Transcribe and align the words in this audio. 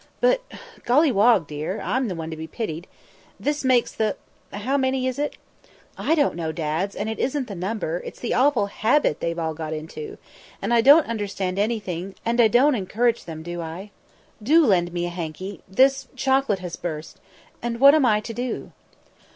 "But, 0.19 0.41
Golliwog 0.83 1.45
dear, 1.45 1.79
I'm 1.79 2.07
the 2.07 2.15
one 2.15 2.31
to 2.31 2.35
be 2.35 2.47
pitied. 2.47 2.87
This 3.39 3.63
makes 3.63 3.91
the 3.91 4.17
how 4.51 4.75
many 4.75 5.05
is 5.05 5.19
it?" 5.19 5.37
"I 5.95 6.15
don't 6.15 6.33
know, 6.35 6.51
Dads, 6.51 6.95
and 6.95 7.07
it 7.07 7.19
isn't 7.19 7.47
the 7.47 7.53
number; 7.53 8.01
it's 8.03 8.19
the 8.19 8.33
awful 8.33 8.65
habit 8.65 9.19
they've 9.19 9.35
got 9.37 9.73
into 9.73 10.17
and 10.59 10.73
I 10.73 10.81
don't 10.81 11.05
understand 11.05 11.59
anything 11.59 12.15
and 12.25 12.41
I 12.41 12.47
don't 12.47 12.73
encourage 12.73 13.25
them, 13.25 13.43
do 13.43 13.61
I? 13.61 13.91
Do 14.41 14.65
lend 14.65 14.91
me 14.91 15.05
a 15.05 15.11
hankie 15.11 15.61
this 15.67 16.07
chocolate 16.15 16.57
has 16.57 16.77
burst 16.77 17.19
and 17.61 17.79
what 17.79 17.93
am 17.93 18.03
I 18.07 18.21
to 18.21 18.33
do?" 18.33 18.71